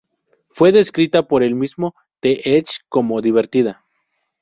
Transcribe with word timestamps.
Fue 0.49 0.71
descrita 0.71 1.27
por 1.27 1.43
el 1.43 1.53
mismo 1.53 1.93
The 2.21 2.57
Edge 2.57 2.79
como 2.89 3.21
"divertida". 3.21 3.85